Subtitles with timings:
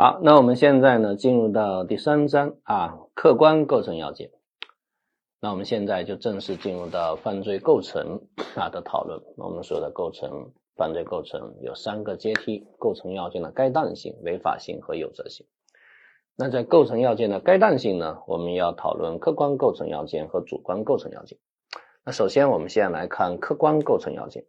[0.00, 4.30] 好，那我们现在呢，进入到第三章啊，客观构成要件。
[5.40, 8.20] 那我们现在就正式进入到犯罪构成
[8.54, 9.20] 啊的讨论。
[9.36, 15.48] 我们说的构成犯罪构成有三个阶梯：构成要件的该当性、违法性和有责性。
[16.36, 21.40] 那在构成要件的该当性呢，我们要讨论客观构成要件和主观构成要件。
[22.04, 24.44] 那首先，我们先来看客观构成要件。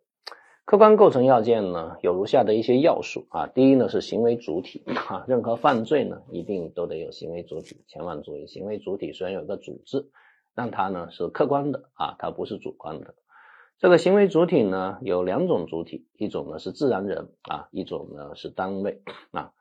[0.69, 3.47] 客观构成要件呢，有如下的一些要素啊。
[3.47, 10.11] 第一呢是行为主体啊，任何犯罪呢一定都得有行为主体，千万注意，行为主体虽然有个主字，
[10.53, 13.15] 但它呢是客观的啊，它不是主观的。
[13.79, 19.53] 这个行为主体呢有两种主体，一种呢是自然人啊，一种呢是单位啊。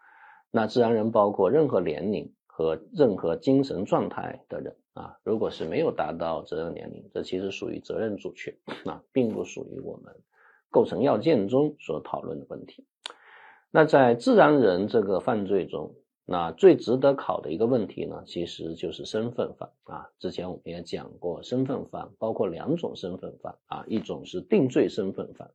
[0.51, 5.17] 那自然人包括任何年龄和任何精神状态的人啊。
[5.25, 10.15] 如果是没有达到责任年龄，这其实属于责任阻却啊，并不属于我们。
[10.71, 12.87] 构成要件中所讨论的问题，
[13.71, 15.95] 那在自然人这个犯罪中，
[16.27, 20.11] 那最值得考的一个问题呢，其实就是身份犯啊。
[20.19, 25.51] 之前我们也讲过，身份犯包括两种身份犯啊，一种是定罪身份犯，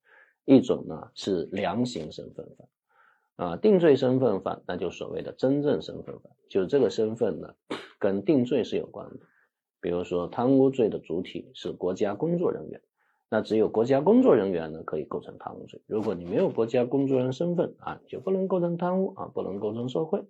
[0.45, 3.55] 一种呢是量刑身份犯啊。
[3.57, 7.53] 定罪身份犯，那就所谓的真正身份犯，就是这个身份呢
[7.99, 9.19] 跟定罪是有关的。
[9.79, 12.81] 比如说贪污罪的主体是国家工作人员。
[13.33, 15.81] 那只有国家工作人员呢可以构成贪污罪。
[15.87, 20.23] 如果你没有国家工作人员身份啊，就不能构成贪污啊，不能构成受贿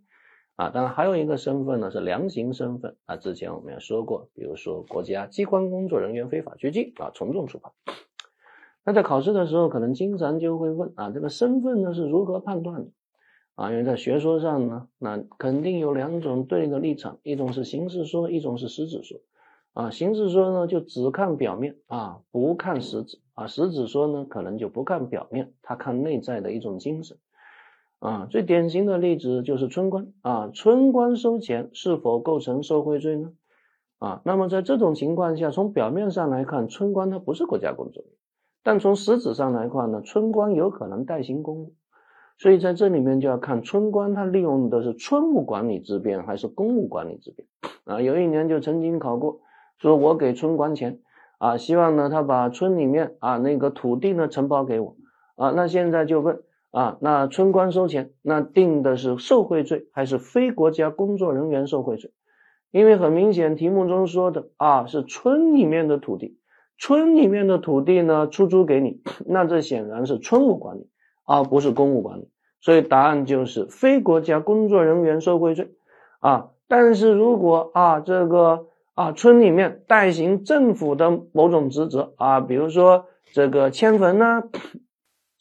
[0.55, 0.69] 啊。
[0.69, 3.17] 当然还有一个身份呢是量刑身份啊。
[3.17, 7.73] 之前我们也说过，比如说国家机关工作人员非法拘禁啊，从重处罚。
[8.85, 12.91] 那在考试的时候，可能经常就会问啊，这个身份呢是如何判断的
[13.55, 13.69] 啊？
[13.69, 19.19] 因为在学说上呢，那肯定有两种对应的立场，一种是形式说，一种是实质说。
[19.73, 27.17] 啊，形式说呢，就只看表面啊，不看实质啊；实质说呢，可能就不看表面，他看内在的一种精神
[27.97, 28.27] 啊。
[28.29, 33.31] 最典型的例子就是村官啊，村官收钱是否构成受贿罪呢？
[33.97, 38.17] 啊，那么在这种情况下，从表面上来看，村官他不是国家工作人员，
[38.61, 41.73] 但从实质上来看呢，村官有可能代行公务，
[42.37, 47.47] 所以在这里面就要看村官他利用的是村务管理之便还是公务管理之便
[47.85, 47.99] 啊。
[48.03, 49.39] 有一年就曾经考过。
[49.79, 50.99] 说我给村官钱
[51.39, 54.95] 啊，希望呢他把村里面啊那个土地呢承包给我
[55.35, 55.51] 啊。
[55.51, 56.41] 那现在就问
[56.71, 62.11] 啊，那村官收钱，那定的是受贿罪还是非国家工作人员受贿罪？
[62.71, 66.39] 因为很明显题目中说的啊是村里面的土地，
[66.77, 70.89] 村里面的土地呢出租给你，那这显然是村务管理
[71.25, 72.29] 而不是公务管理，
[72.61, 75.73] 所以答案就是非国家工作人员受贿罪
[76.21, 76.51] 啊。
[76.69, 78.67] 但是如果啊这个。
[78.95, 84.43] 啊，村里面代行政府的某种职责啊，比如说这个迁坟呐，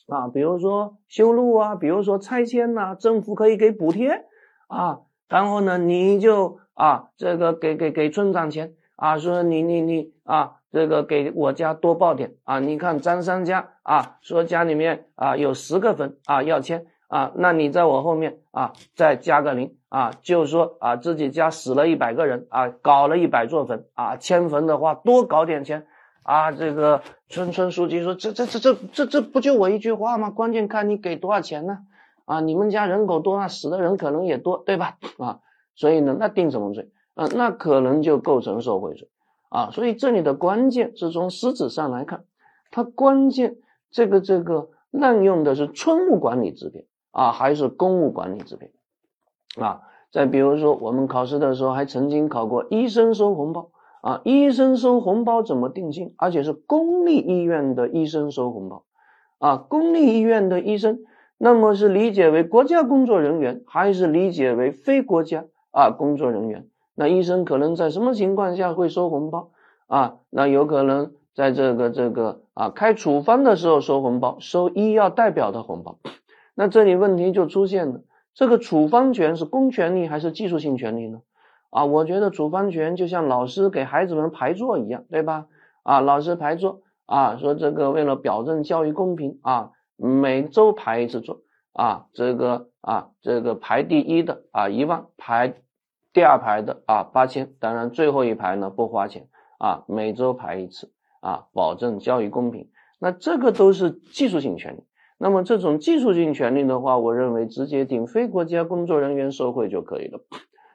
[0.08, 4.24] 啊，比如说修路啊，比如说拆迁呐，政府可以给补贴
[4.68, 16.86] 啊，然后呢，你就啊，这个给给给村长钱啊，说你你你啊，这个给我家多报点啊，你看张三家啊，说家里面啊有十个坟啊要迁。
[17.08, 25.86] 啊，那你在我后面啊，再加个零啊，就是说啊，自己家死了一百个人啊，搞了一百座坟啊，迁坟的话多搞点钱
[26.22, 26.50] 啊。
[26.50, 30.30] 这个村村书记说，这这这这这这不就我一句话吗？
[30.30, 31.80] 关键看你给多少钱呢？
[32.24, 34.96] 啊，你们家人口多，那死的人可能也多，对吧？
[35.18, 35.40] 啊，
[35.74, 37.26] 所以呢，那定什么罪啊？
[37.34, 39.10] 那可能就构成受贿罪
[39.50, 39.68] 啊。
[39.72, 42.24] 所以这里的关键是从实质上来看，
[42.70, 43.56] 它关键
[43.90, 46.86] 这个这个滥用的是村务管理之便。
[47.10, 48.70] 啊，还是公务管理之便
[49.60, 49.82] 啊！
[50.10, 53.70] 再比如说，我们考试的时候还曾经考过医生收红包
[54.02, 56.14] 啊，医生收红包怎么定性？
[56.16, 58.84] 而且是公立医院的医生收红包
[59.38, 61.00] 啊，公立医院的医生，
[61.38, 66.66] 那么是理解为国家工作人员，还是理解为非国家啊工作人员？
[66.94, 69.50] 那医生可能在什么情况下会收红包
[69.86, 70.16] 啊？
[70.28, 75.98] 那有可能在这个这个啊开处方的时候收红包，收医药代表的红包。
[76.54, 78.02] 那这里问题就出现了，
[78.34, 81.20] 这个处方权是公权力还是技术性权利呢？
[81.70, 85.46] 啊，我觉得处方权就像老师给孩子们排座一样，对吧？
[85.82, 91.40] 啊，老师排座啊，说这个为了保证教育公平啊，每周排一次座
[91.72, 95.54] 啊，这个啊，这个排第一的啊一万，排
[96.12, 102.68] 第二排的啊八千，当然最后一排呢不花钱啊，每周排一次啊，保证教育公平。
[102.98, 104.84] 那这个都是技术性权利。
[105.22, 110.18] 那么这种技术性权利的话，我认为直接定非国家工作人员受贿就可以了。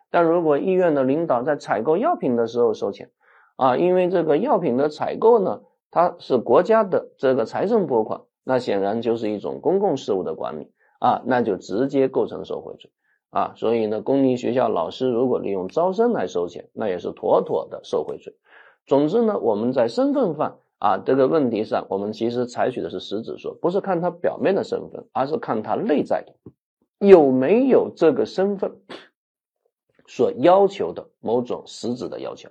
[0.09, 3.09] 但如果医院的领导在采购药品的时候收钱，
[3.57, 10.71] 啊，因为这个药品的采购呢，它是国家的这个财政拨款，那显然就是一种公共事务的管理
[11.01, 12.89] 啊，那就直接构成受贿罪
[13.29, 18.33] 啊，所以呢，公立学校老师如果利用招生来收钱，那也是妥妥的受贿罪。
[18.85, 26.33] 总之呢，我们在身份犯啊这个问题上，我们其实采取的是实质说，不是看他表面的身份，而是看他内在的
[27.00, 28.79] 有没有这个身份
[30.07, 32.50] 所要求的某种实质的要求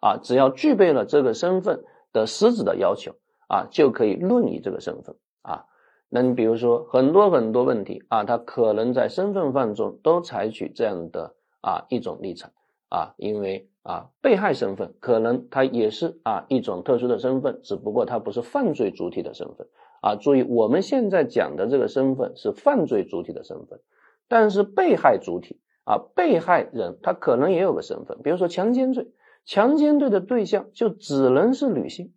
[0.00, 3.12] 啊，只要具备了这个身份的实质的要求
[3.48, 5.66] 啊，就可以论以这个身份啊。
[6.08, 12.52] 那你比如说很多很多问题啊，他可能在身份犯中都采取这样的啊一种立场
[12.94, 19.66] 啊，因为啊被害身份可能他也是啊一种特殊的身份，只不过他不是犯罪主体的身份
[20.00, 20.14] 啊。
[20.14, 23.80] 注意，我们现在讲的这个身份是犯罪主体的身份，
[24.28, 29.08] 但是被害主体啊被害人他可能也有个身份，比如说强奸罪，
[29.44, 32.12] 强奸罪的对象就只能是女性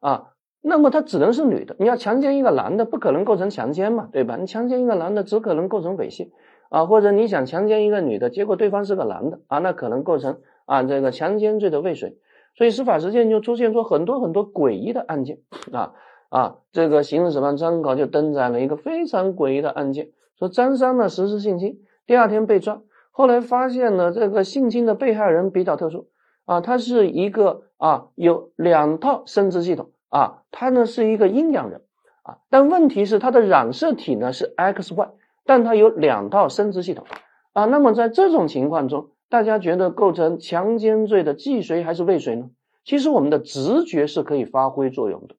[0.00, 0.32] 啊。
[0.68, 4.36] 那么他只能是女的，你要强奸一个男的，不可能构成强奸嘛，对吧？
[4.36, 6.30] 你强奸一个男的，只可能构成猥亵
[6.70, 12.16] 啊，或者你想强奸一个女的，结果对方是个男的啊，那可能构成啊这个强奸罪的未遂。
[12.56, 15.38] 所以司法实践就出现出很多很多诡异的案件
[15.72, 15.92] 啊
[16.28, 20.08] 啊，这个刑事审判参考就登载了一个非常诡异的案件，
[20.38, 22.80] 说张三呢实施性侵，第二天被抓，
[23.10, 26.08] 后来发现呢这个性侵的被害人比较特殊
[26.44, 29.90] 啊，他是一个啊有两套生殖系统。
[30.08, 31.82] 啊，他呢是一个阴阳人
[32.22, 35.10] 啊，但问题是他的染色体呢是 XY，
[35.46, 37.06] 但它有两套生殖系统
[37.52, 37.64] 啊。
[37.64, 42.50] 那么在这种情况中，大家觉得构成强奸罪的既遂还是未遂呢？
[42.84, 45.34] 其实我们的直觉是可以发挥作用的。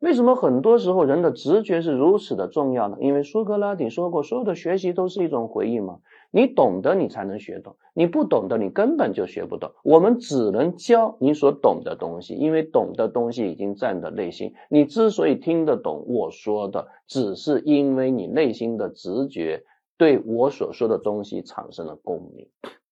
[0.00, 2.96] 为什么很多时候人的直觉是如此的重要呢？
[3.00, 5.98] 因为苏格拉底说过，所有的学习都是一种回忆嘛。
[6.30, 9.72] 你懂得，你才能学懂；你不懂的，你根本就学不懂。
[9.82, 14.54] 我们只能教你所懂的东西，因为懂的东西已经在你的内心。
[14.68, 19.64] 你之所以听得懂我说的，只是因为你内心的直觉
[19.96, 22.48] 对我所说的东西产生了共鸣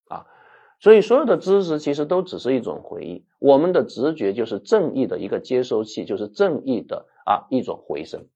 [0.09, 0.27] 啊。
[0.81, 3.25] 所以，所有的知识其实都只是一种回忆。
[3.41, 8.27] 我们的直觉就是正义的一个接收器，就是正义的啊一种回声。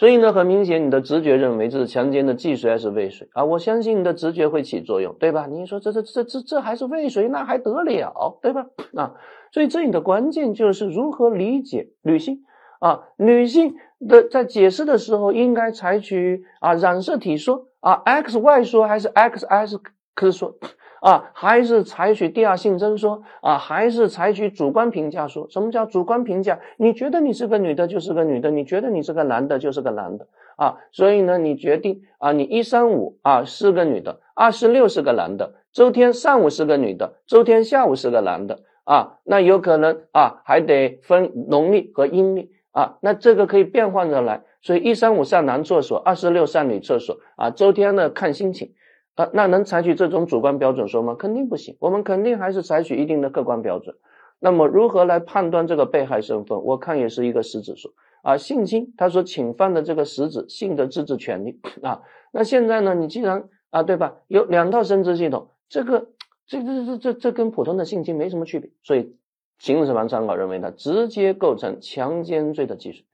[0.00, 3.44] 所以呢，很明显，你的直觉认为这是强奸的既遂还是未遂啊？
[3.44, 5.46] 我相信你的直觉会起作用，对吧？
[5.46, 8.64] 你说这这这这这还是未遂，那还得了，对吧？
[8.96, 9.12] 啊，
[9.52, 12.44] 所以这里的关键就是如何理解女性
[12.78, 13.08] 啊？
[13.18, 13.74] 女性
[14.08, 19.80] 的在解释的时候应该采取啊染色体说啊 X Y 说还是 X S
[20.14, 20.54] X 说？
[21.00, 25.46] 啊，还是采取第二性征说啊，还是采取主观评价说？
[25.48, 26.60] 什么叫主观评价？
[26.76, 30.26] 你觉得你是个女的，就是个女的；你觉得你是个男的，就是个男的
[30.56, 30.76] 啊。
[30.92, 39.16] 所以呢，你决定啊，你一三五啊是个女的，二四六是个男的，周天上午是个女的，周天下午是个男的啊。
[39.24, 42.98] 那有可能啊，还得分农历和阴历啊。
[43.00, 47.48] 那这个可以变换着来，所以一三五上男厕所，二四六上女厕所啊。
[47.48, 48.72] 周天呢看心情。
[49.16, 51.14] 啊，那能采取这种主观标准说吗？
[51.14, 53.96] 肯定不行，我们肯定还是采取一定的客观标准。
[54.38, 56.62] 那么如何来判断这个被害身份？
[56.64, 57.92] 我看也是一个实质说
[58.22, 62.00] 啊，性侵他说侵犯的这个实质性的自治权利啊。
[62.32, 64.16] 那现在呢，你既然啊，对吧？
[64.28, 66.08] 有两套生殖系统，这个
[66.46, 69.14] 这这这这这跟普通的性侵没什么区别，所以
[69.58, 73.04] 刑事审判参考认为呢，直接构成强奸罪的既遂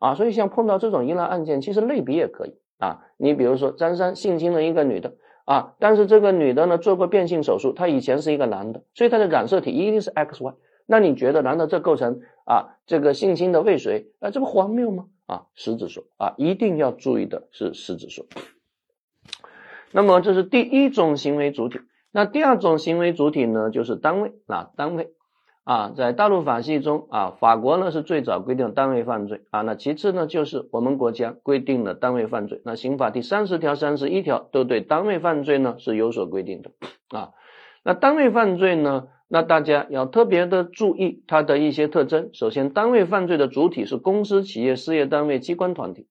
[0.00, 0.16] 啊。
[0.16, 3.04] 所以像碰到这种疑难案件，其实类比也可以啊。
[3.18, 5.14] 你比如说张三性侵了一个女的。
[5.44, 10.54] 啊，但是这个女的呢做过变性手术，她以前是一个男的，所以她的染色体一定是 XY。
[10.86, 14.12] 那你觉得难道这构成啊这个性侵的未遂？
[14.20, 15.06] 啊，这不荒谬吗？
[15.26, 18.26] 啊，实质说啊，一定要注意的是实质说。
[19.92, 21.80] 那么这是第一种行为主体，
[22.10, 25.12] 那第二种行为主体呢就是单位啊单位。
[25.64, 32.60] 啊，在大陆法系中啊，法国呢是最早规定单位犯罪啊，那其次呢就是我们国家规定的单位犯罪。
[32.64, 36.70] 那刑法第三十条、三十一条都对单位犯罪呢是有所规定的
[37.16, 37.30] 啊。
[37.84, 42.30] 那单位犯罪呢，那大家要特别的注意它的一些特征。
[42.32, 46.06] 首先，单位犯罪的主体是公司、企业、事业单位、机关、团体。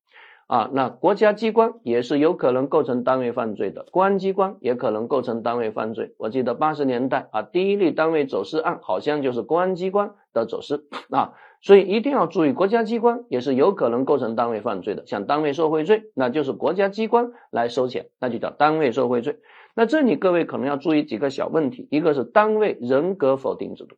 [0.51, 6.13] 啊，那国家机关也是有可能构成单位犯罪的，公安机关也可能构成单位犯罪。
[6.17, 15.05] 我记得八十年代啊，第一例单位走私案好像就是公安机关的走私啊，所以一定要注意，国家机关也是有可能构成单位犯罪的。
[15.05, 19.37] 像单位受贿罪，那就是国家机关来收钱，那就叫单位受贿罪。
[19.73, 23.95] 那这里各位可能要注意几个小问题，一个是单位人格否定制度，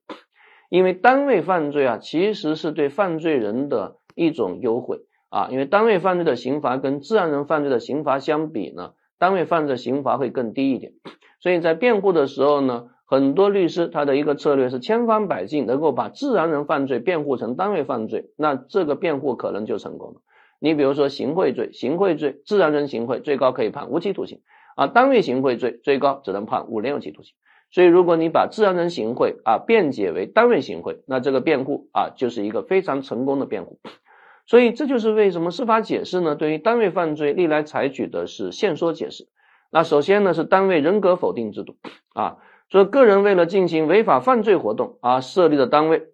[0.69, 4.99] 因为单位犯罪啊，其实是对犯罪人的一种优惠。
[5.33, 10.93] 啊，因为单位犯罪的刑罚跟自然人犯罪的刑罚相比呢，单位犯罪刑罚会更低一点，
[11.39, 20.21] 所以在辩护的时候呢，很多律师他的一个策略是千方百计能够把自然人犯罪辩护成单位犯罪，那这个辩护可能就成功了。
[20.59, 24.41] 你比如说行贿罪，行贿罪自然人行贿最高可以判无期徒刑
[24.75, 27.33] 啊，单位行贿罪最高只能判五年有期徒刑。
[27.71, 33.79] 所以，如果你把自然人行贿啊辩解为单位行贿，那这个辩护啊就是一个非常成功的辩护。
[34.45, 36.35] 所以，这就是为什么司法解释呢？
[36.35, 39.27] 对于单位犯罪，历来采取的是限缩解释。
[39.71, 41.75] 那首先呢是单位人格否定制度
[42.13, 42.37] 啊，
[42.69, 46.09] 说个人为了进行违法犯罪活动而设立的单位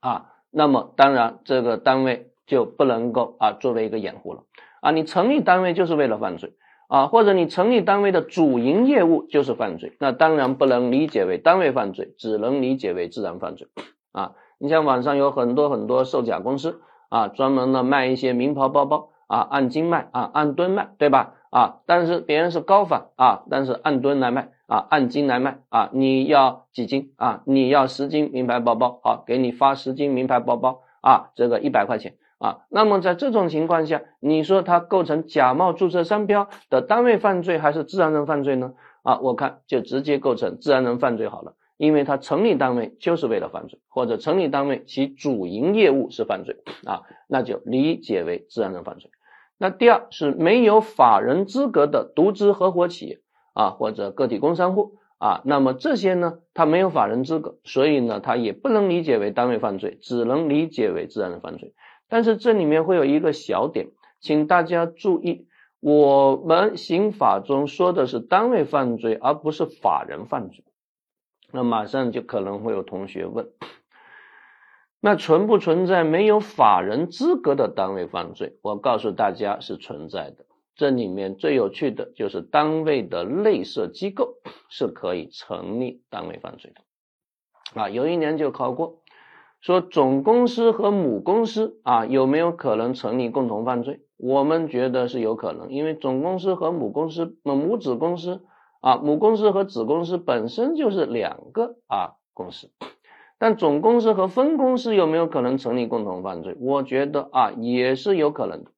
[0.00, 4.44] 啊，那么当然这个单位就不能够啊作为一个掩护了
[4.80, 6.54] 啊，你成立单位就是为了犯罪。
[6.88, 13.66] 啊，或者你成立单位的主营业务就是犯罪，那当然不能理解为单位犯罪，只能理解为自然犯罪。
[14.12, 16.82] 啊，你像网上有很多很多售假公司
[17.12, 21.34] 啊，专门的卖一些名牌包包啊，按斤卖啊，按吨卖，对吧？
[21.50, 27.42] 啊，但是别人是高仿啊，但是按吨来卖啊，按斤来卖啊，你要几斤啊？
[27.44, 32.14] 你要十斤名牌包包，好，给你发十斤名牌包包啊，这个一百块钱。
[32.38, 38.72] 啊，那么在这种情况下，你说它构成假冒注册商标的单位犯罪还是自然人犯罪呢？
[39.02, 49.10] 啊，我看就直接构成自然人犯罪好了，因为他成立单位就是为了犯罪，或者成立单位其主营业务是犯罪啊，那就理解为自然人犯罪。
[49.58, 53.20] 那第二是没有法人资格的独资合伙企业
[53.54, 61.74] 啊，或者个体工商户啊，那么这些呢，他没有法人资格，所以呢，他也不能理解为单位犯罪，只能理解为自然人犯罪。
[62.08, 63.86] 但是这里面会有一个小点，
[64.20, 65.46] 请大家注意，
[65.80, 70.64] 我们刑法中说的是单位犯罪，而不是法人犯罪。
[71.52, 73.50] 那马上就可能会有同学问，
[75.00, 78.56] 那存不存在没有法人资格的单位犯罪？
[78.62, 80.46] 我告诉大家是存在的。
[80.74, 84.36] 这里面最有趣的就是单位的内设机构
[84.70, 87.80] 是可以成立单位犯罪的。
[87.80, 89.00] 啊，有一年就考过。
[89.60, 94.00] 说总公司和母公司啊有没有可能成立共同犯罪？
[94.16, 98.44] 我们觉得是有可能，因为总公司和母公司、母子公司
[98.82, 102.70] 啊，母公司和子公司本身就是两个啊公司，
[103.38, 106.54] 但总公司和分公司有没有可能成立共同犯罪？
[106.60, 108.70] 我觉得啊也是有可能的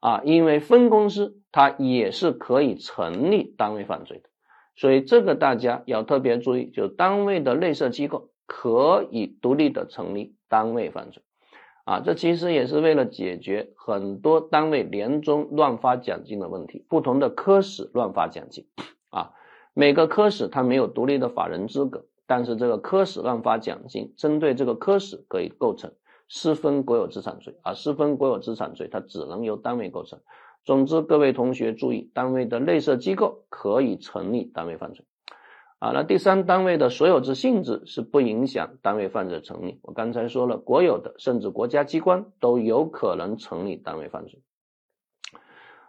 [0.00, 4.28] 啊，因为分公司它也是可以成立单位犯罪的，
[4.76, 8.28] 所以这个大家要特别注意，就单位的内设机构。
[8.50, 11.22] 可以独立的成立单位犯罪，
[11.84, 16.82] 啊，这其实也是为了解决很多单位年终乱发奖金的问题。
[16.88, 18.64] 不同的科室乱发奖金，
[19.10, 19.32] 啊，
[19.74, 25.92] 每个科室它没有独立的法人资格，但是这个科室乱发奖金，针对这个科室可以构成
[26.28, 30.20] 私分国有资产罪，啊，私分国有资产罪它只能由单位构成。
[30.64, 35.06] 总之，各位同学注意，单位的内设机构可以成立单位犯罪。
[35.78, 39.78] 啊，那第三单位的所有制性质是不影响单位犯罪成立。
[39.82, 44.42] 我刚才说了，国有的甚至国家机关都有可能成立单位犯罪。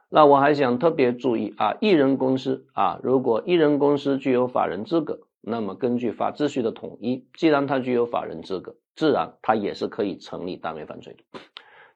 [0.09, 11.39] 那我还想特别注意啊，一人公司啊，如果一人公司具有法人资格，那么根据法秩序的统一，既然它具有法人资格，自然它也是可以成立单位犯罪的。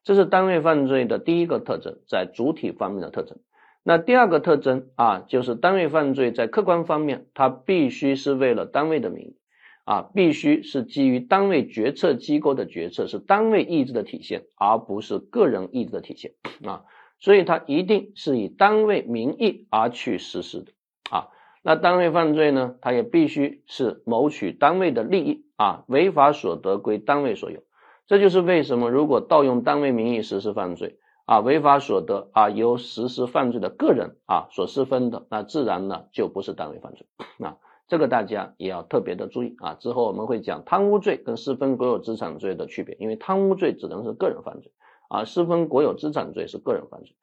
[0.04, 3.38] 这是单位犯罪的第一个特征，在主体方面的特征。
[3.84, 9.38] 那第二个特征啊，就是单位犯罪在客观方面，它必须是为了单位的名义，
[9.86, 16.84] 啊，必须是基于单位决策机构的决策，是单位意志的体现，而不是个人意志的体现啊，
[17.24, 20.72] 所以它一定是以单位名义而去实施的
[21.10, 21.30] 啊。
[21.64, 27.62] 那单位犯罪呢，它也必须是谋取单位的利益啊，违法所得归单位所有，
[28.06, 31.00] 这就是为什么如果盗用单位名义实施犯罪。
[31.26, 37.08] 啊，违法所得啊，由实施犯罪的个人啊所私分的，那自然呢就不是单位犯罪
[37.40, 37.56] 啊。
[37.88, 39.76] 这个大家也要特别的注意啊。
[39.76, 44.74] 之后我们会讲贪污罪跟私分国有资产罪的区别，因为贪污罪只能是个人犯罪
[45.14, 47.16] 啊，私分国有资产罪是个人犯罪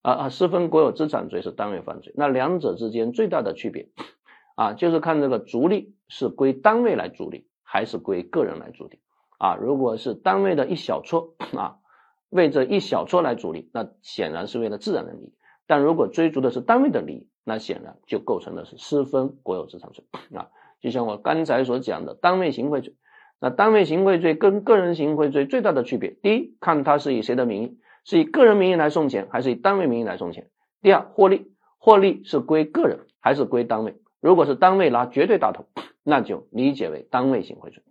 [0.00, 2.12] 啊啊，私分国有资产罪是单位犯罪。
[2.16, 3.88] 那两者之间最大的区别
[4.56, 9.00] 啊，就是看这个逐利是归单位来逐利，还是归个人来逐利
[9.38, 9.56] 啊。
[9.56, 11.78] 如果是单位的一小撮啊。
[12.30, 15.32] 为这一小撮来逐利，那显然是为了自然的利益；
[15.68, 20.50] 但如果追逐的是单位的利益，那显然就构成的是私分国有资产罪啊。
[20.80, 22.96] 就像我刚才所讲的单位行贿罪，
[23.44, 30.44] 那单位行贿罪跟个人行贿罪最大的区别，第一，看他是以谁的名义，是以个人名义来送钱，还是以单位名义来送钱；
[30.80, 33.96] 第二，获利，获利是归个人还是归单位？
[34.22, 35.66] 如果是单位拿绝对大头，
[36.02, 37.82] 那就理解为单位行贿罪。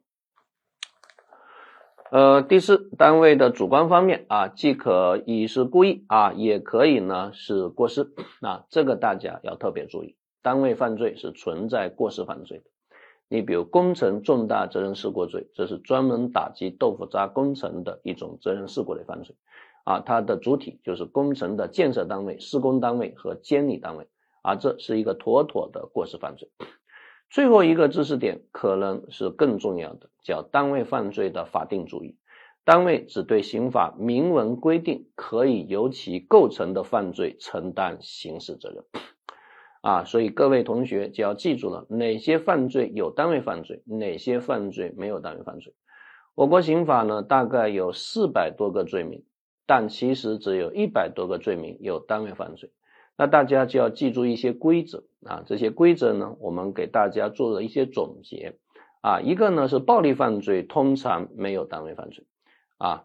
[2.10, 10.16] 呃，第四，单位的主观方面啊，既可以是故意啊，也可以呢是过失啊，这个大家要特别注意。
[10.42, 12.64] 单位犯罪是存在过失犯罪的。
[13.34, 19.36] 你比如工程重大责任事故罪，这是专门打击豆腐渣工程的一种责任事故类犯罪
[19.86, 24.08] 啊，它的主体就是工程的建设单位、施工单位和监理单位
[24.44, 26.52] 啊，这是一个妥妥的过失犯罪。
[27.32, 32.16] 最后一个知识点可能是更重要的，叫单位犯罪的法定主义。
[32.64, 38.84] 单位只对刑法明文规定可以由其构成的犯罪承担刑事责任。
[39.84, 45.74] 啊，所以各位同学就要记住了，哪些犯罪有单位犯罪，哪些犯罪没有单位犯罪。
[46.36, 49.26] 我国刑法呢，大概有四百多个罪名，
[49.66, 52.72] 但其实只有一百多个罪名有单位犯罪。
[53.18, 58.56] 那大家就要记住一些规则啊，这些规则呢，我们给大家做了一些总结
[59.02, 59.20] 啊。
[59.20, 62.26] 一个呢是暴力犯罪通常没有单位犯罪
[62.78, 63.04] 啊，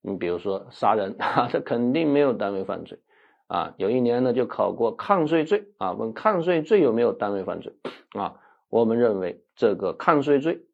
[0.00, 3.00] 你比如说杀人啊， 这肯定没有单位犯罪。
[3.46, 7.74] 啊，有一年呢就考过抗税罪啊，问抗税罪有没有单位犯罪
[8.12, 8.40] 啊？
[8.68, 10.66] 我们认为这个抗税罪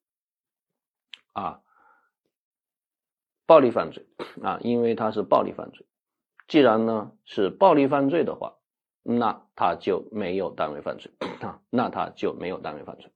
[1.33, 1.61] 啊，
[3.47, 4.07] 暴力犯罪
[4.43, 5.87] 啊，因为它是暴力犯罪。
[6.49, 8.55] 既然呢是暴力犯罪的话，
[9.03, 13.11] 那它就没有单位犯罪啊，那它就没有单位犯罪。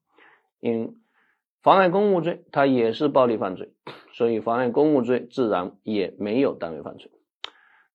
[0.61, 1.01] 因
[1.63, 3.73] 妨碍公务罪它也是暴力犯罪，
[4.13, 7.11] 所以妨碍公务罪自然也没有单位犯罪。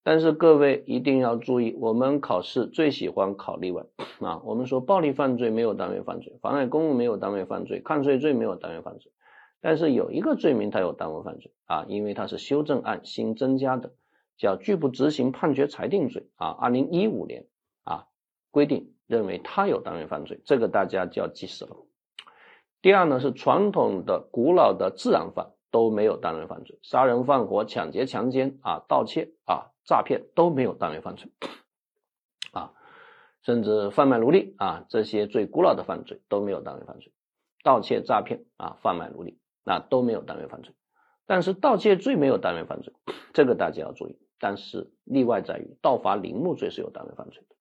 [0.02, 3.84] 但是各位一定要注意，我们考试最喜欢考例外
[4.20, 4.40] 啊。
[4.44, 9.12] 我们说暴力犯罪没有单位犯罪，妨碍公务没有单位犯罪，抗税罪没有单位犯罪。
[9.60, 13.92] 但是有一个罪名它有单位犯罪啊，因为它是修正案新增加的，
[14.38, 16.48] 叫拒不执行判决裁定罪啊。
[16.48, 17.44] 二零一五年
[17.84, 18.06] 啊
[18.50, 21.76] 规定认为它有单位犯罪，这个大家就要记死了。
[22.80, 29.69] 第二呢是传统的古老的自然犯都没有单位犯罪，杀人放火、抢劫、强奸啊、盗窃啊。
[29.84, 31.30] 诈骗都没有单位犯罪，
[32.52, 32.72] 啊，
[33.42, 37.12] 甚至贩卖奴隶啊这些最古老的犯罪都没有单位犯罪，
[37.64, 40.74] 盗窃、诈骗啊、贩卖奴隶那都没有单位犯罪，
[41.26, 42.94] 但是盗窃罪没有单位犯罪，
[43.32, 44.18] 这个大家要注意。
[44.42, 47.56] 但是例外在于盗伐陵墓罪是有单位犯罪的，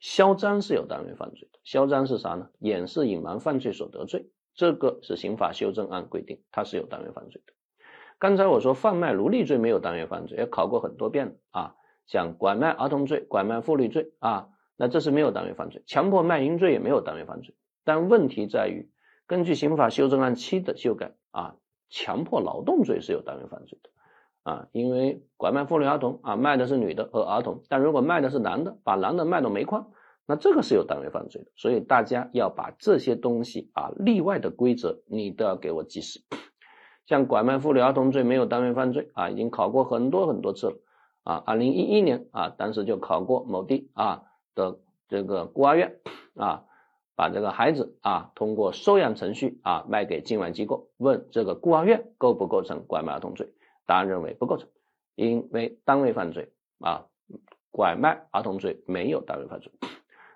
[0.00, 1.60] 销赃是有单位犯罪的。
[1.62, 2.50] 销赃是啥呢？
[2.58, 7.52] 掩饰、隐瞒犯罪所得罪，这个是刑法修正案规定，它是有单位犯罪的。
[8.18, 11.74] 刚才我说贩卖奴隶罪没有单位犯罪，也考过很多遍了啊。
[12.06, 15.82] 像拐卖儿童罪、拐卖妇女罪啊，那这是没有单位犯罪。
[15.86, 17.54] 强迫卖淫罪也没有单位犯罪。
[17.84, 18.88] 但问题在于，
[19.26, 21.56] 根据刑法修正案七的修改啊，
[21.90, 23.90] 强迫劳动罪是有单位犯罪的
[24.50, 24.68] 啊。
[24.72, 29.90] 因为拐卖妇女儿童啊，卖的是女的和儿童，但如果卖的是男的，把男的卖到煤矿，
[30.26, 31.50] 那这个是有单位犯罪的。
[31.56, 36.20] 所以大家要把这些东西啊，例外的规则你都要给我记死。
[37.06, 40.76] 像拐卖妇女儿童罪没有单位犯罪啊，已经考过很多很多次了
[41.22, 41.42] 啊。
[41.46, 45.96] 二零一一年啊，当时就考过某地啊的这个孤儿院
[46.34, 46.64] 啊，
[47.14, 53.52] 把这个孩子啊通过收养程序啊卖给境外机构，问这个孤儿院构不构成拐卖儿童罪？
[53.86, 54.68] 答案认为不构成，
[55.14, 57.06] 因为单位犯罪啊，
[57.70, 59.70] 拐卖儿童罪没有单位犯罪。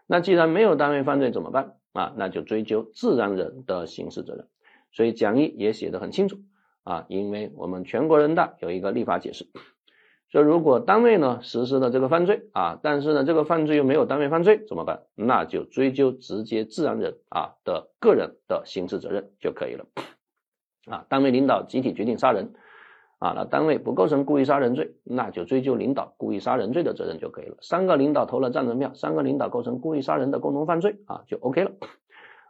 [0.06, 2.12] 那既然没有单位犯罪怎么办啊？
[2.16, 4.46] 那就追究自然人的刑事责任。
[4.92, 6.38] 所以讲义也写的很清楚。
[6.82, 9.46] 啊，因为我们全国人大有一个立法解释，
[10.30, 15.02] 说如果单位呢实施了这个犯罪啊，但是呢这个犯罪又没有单位犯罪怎么办？
[15.14, 19.86] 那就追究直接自然人啊的个人的刑事责任就可以了。
[20.86, 22.54] 啊，单位领导集体决定杀人
[23.18, 27.56] 啊，那单位不构成故意杀人罪，那就追究领导故意杀人罪的责任就可以了。
[27.60, 31.72] 三个领导投了赞成票，三个领导构成故意杀人的共同犯罪啊，就 OK 了。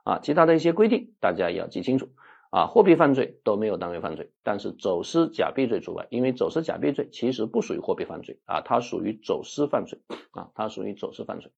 [0.05, 2.09] 啊，其他的一些规定大家也要记清楚。
[2.51, 10.01] 啊，货币犯罪都没有单位犯罪，但是走私假币罪除外，因为走私假币罪其实不属于货币犯罪啊，它属于走私犯罪
[10.33, 11.53] 啊，它属于走私犯罪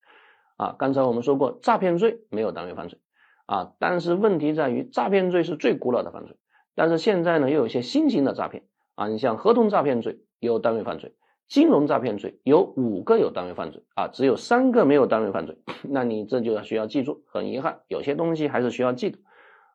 [0.58, 0.76] 啊。
[0.78, 2.98] 刚才我们说过，诈骗罪没有单位犯罪
[3.46, 6.36] 啊，但是问题在于诈骗罪是最古老的犯罪，
[6.74, 11.14] 但是现在呢又有一些新型的诈骗啊，你像合同诈骗罪有单位犯罪，
[11.48, 15.56] 金融诈骗罪有五个有单位犯罪啊，只有三个没有单位犯罪，
[15.88, 19.18] 那你这就要需要记住，很遗憾，有些东西还是需要记的。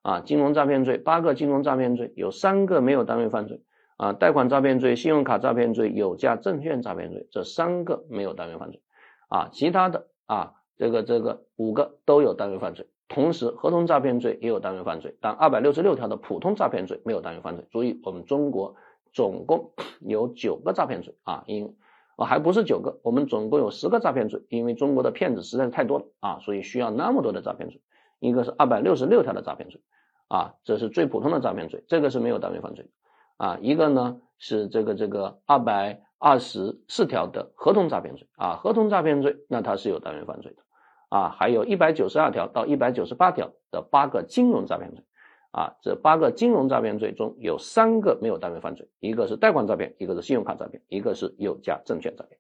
[0.08, 3.62] 啊，金融诈骗罪八个金融诈骗罪有三个没有单位犯罪
[3.98, 8.82] 啊，贷款诈骗罪、信用卡诈骗罪、有价证券诈骗罪这三个没有单位犯罪
[9.28, 17.66] 啊，其他的啊这个这个五个都有单位犯罪，同时合同诈骗罪也有单位犯罪，但二百六十六条的普通诈骗罪没有单位犯罪。
[17.70, 18.78] 注意，我们中国
[19.12, 21.76] 总共 有九个诈骗罪啊，因
[22.16, 27.82] 啊还不是九个，我们总共有十个诈骗罪，因为中国的骗子实在是太多了啊，所以需要那么多的诈骗罪。
[28.20, 29.82] 一个是二百六十六条的诈骗罪。
[30.28, 32.90] 啊，这是最普通的诈骗罪，这个是没有单位犯罪
[33.38, 33.58] 啊。
[33.62, 40.64] 一个呢是这个这个二百二十四条的合同诈骗罪啊，合同诈骗罪那它是有单位犯罪的
[41.10, 41.30] 啊。
[41.30, 45.04] 还有一百九十二条到一百九十八条的八个金融诈骗罪
[45.52, 52.40] 啊，这八个金融诈骗罪中有三个没有单位犯罪，一个是贷款诈骗，一个是信用卡诈骗，一个是有价证券诈骗。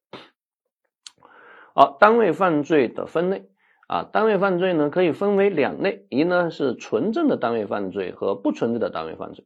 [1.74, 3.50] 好，单位犯罪的分类
[3.88, 9.46] 啊，单位犯罪呢可以分为两类，一呢是纯正的单位犯罪和不纯正的单位犯罪。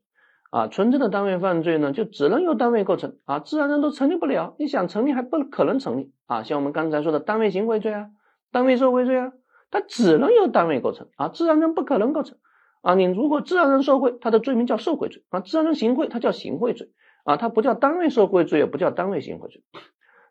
[0.50, 4.54] 啊，纯正的单位犯罪呢，就只能由单位构成啊，自然人都成立不了。
[4.60, 8.10] 你想成立还不可能成立啊，像我们刚才说的单位行贿罪啊，
[8.52, 9.32] 单位受贿罪啊，
[9.70, 12.38] 它只能由单位构成啊，自然人不可能构成
[12.82, 12.96] 啊。
[12.96, 16.92] 你如果自然人受贿，它的罪名叫受贿罪啊，自然人行贿，它叫行贿罪
[17.24, 19.64] 啊，它不叫单位受贿罪，也不叫单位行贿罪。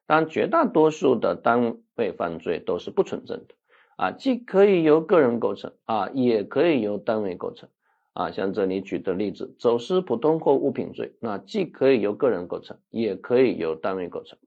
[0.07, 3.55] 当然，绝大多数的单位犯罪都是不纯正的
[4.01, 7.69] 啊，既可以由个人构成啊，也可以由单位构成。
[8.15, 14.39] 啊，像这里举的例子，走私普通货物品罪，那既可以由个人构成，也可以由单位构成。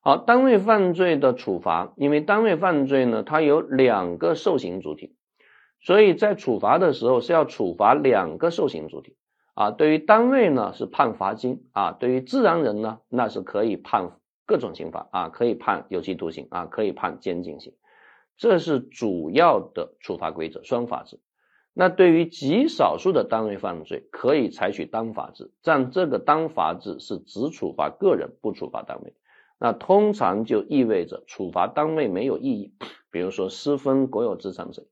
[0.00, 5.16] 好，单位犯罪的处罚，因为单位犯罪呢，它有两个受刑主体，
[5.80, 9.16] 所以在处罚的时候是要处罚两个受刑主体。
[9.54, 14.10] 啊，对于单位呢是判罚金，啊，对于自然人呢那是可以判
[14.44, 17.72] 各种刑罚，啊，可以判有期徒刑，啊，可以判监禁刑，
[18.36, 21.20] 这是主要的处罚规则，双法制。
[21.74, 29.14] 那对于极少数的单位犯罪，可以采取单罚制，但这个单罚制是只处罚个人，不处罚单位。
[29.58, 32.74] 那通常就意味着处罚单位没有意义。
[33.10, 34.84] 比如说私分国有资产罪，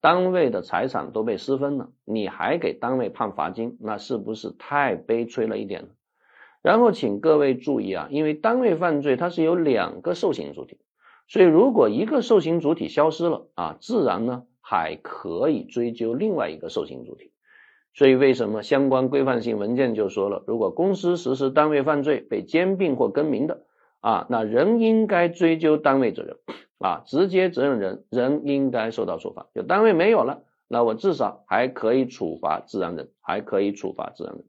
[0.00, 5.88] 单位的财产都被私分了，你还给单位判罚金，那是不是太悲催了一点呢？
[6.62, 10.78] 然后请各位注意啊，因为单位犯罪它是有两个受刑主体，
[11.26, 14.44] 所以如果一个受刑主体消失了啊，自然呢。
[14.66, 17.32] 还可以追究另外一个受刑主体，
[17.92, 23.66] 所以为什么相关规范性文件就说了，如果公司实施单位犯罪被兼并或更名的
[24.00, 26.38] 啊，那仍应该追究单位责任
[26.78, 29.48] 啊，直接责任人仍应该受到处罚。
[29.54, 34.44] 就单位没有了，那我至少还可以处罚自然人，还可以处罚自然人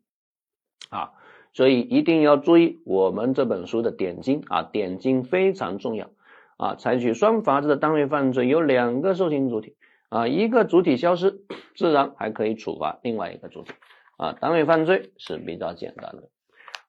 [0.92, 1.12] 啊，
[1.52, 6.10] 所以一定要注意我们这本书的点睛啊，点睛非常重要
[6.58, 9.76] 啊，采取双罚制的单位犯罪有两个受刑主体。
[10.10, 11.42] 啊，一个主体消失，
[11.76, 13.74] 自然还可以处罚另外一个主体。
[14.18, 16.30] 啊，单位犯罪是比较简单的。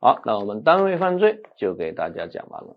[0.01, 2.77] 好，那我们单位犯罪就给大家讲完了。